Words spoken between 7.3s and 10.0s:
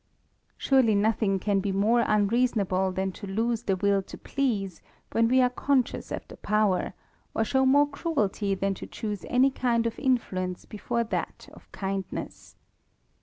or show moie cruelty thagr to choose any kind of